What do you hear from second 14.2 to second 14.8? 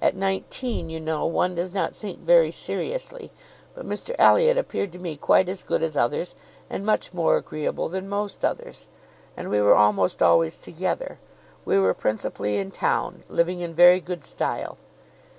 style.